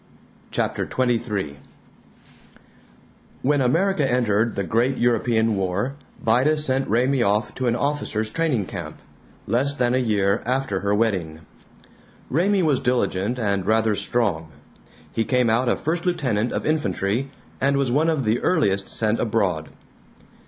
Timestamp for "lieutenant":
16.07-16.51